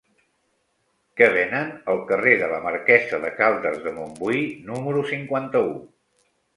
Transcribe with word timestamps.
Què 1.21 1.27
venen 1.35 1.69
al 1.93 2.01
carrer 2.13 2.35
de 2.41 2.49
la 2.55 2.63
Marquesa 2.65 3.23
de 3.29 3.33
Caldes 3.43 3.81
de 3.87 3.97
Montbui 4.01 4.45
número 4.75 5.09
cinquanta-u? 5.15 5.75